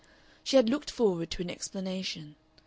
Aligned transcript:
She 0.43 0.55
had 0.55 0.67
looked 0.67 0.89
forward 0.89 1.29
to 1.29 1.43
an 1.43 1.51
explanation. 1.51 2.35